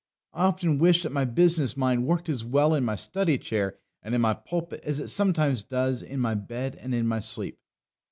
I 0.33 0.45
often 0.45 0.79
wish 0.79 1.03
that 1.03 1.11
my 1.11 1.25
business 1.25 1.77
mind 1.77 2.07
worked 2.07 2.27
as 2.27 2.43
well 2.43 2.73
in 2.73 2.83
my 2.83 2.95
study 2.95 3.37
chair 3.37 3.77
and 4.01 4.15
in 4.15 4.21
my 4.21 4.33
pulpit 4.33 4.79
as 4.83 4.99
it 4.99 5.09
sometimes 5.11 5.61
does 5.61 6.01
in 6.01 6.19
my 6.19 6.33
bed 6.33 6.75
and 6.77 6.95
in 6.95 7.05
my 7.05 7.19
sleep. 7.19 7.59